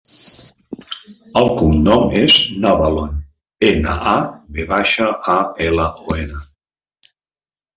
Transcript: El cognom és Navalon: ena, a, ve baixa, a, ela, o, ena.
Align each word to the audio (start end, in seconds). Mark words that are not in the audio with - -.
El 1.41 1.49
cognom 1.59 2.07
és 2.21 2.37
Navalon: 2.63 3.13
ena, 3.69 3.93
a, 4.15 4.17
ve 4.57 4.67
baixa, 4.73 5.11
a, 5.35 5.39
ela, 5.67 5.87
o, 6.07 6.19
ena. 6.25 6.43